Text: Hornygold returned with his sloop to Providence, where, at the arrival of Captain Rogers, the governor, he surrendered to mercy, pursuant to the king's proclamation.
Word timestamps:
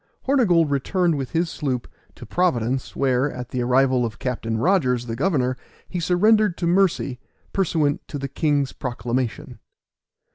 Hornygold 0.25 0.71
returned 0.71 1.15
with 1.15 1.29
his 1.33 1.47
sloop 1.51 1.87
to 2.15 2.25
Providence, 2.25 2.95
where, 2.95 3.31
at 3.31 3.49
the 3.49 3.61
arrival 3.61 4.03
of 4.03 4.17
Captain 4.17 4.57
Rogers, 4.57 5.05
the 5.05 5.15
governor, 5.15 5.55
he 5.87 5.99
surrendered 5.99 6.57
to 6.57 6.65
mercy, 6.65 7.19
pursuant 7.53 8.01
to 8.07 8.17
the 8.17 8.27
king's 8.27 8.73
proclamation. 8.73 9.59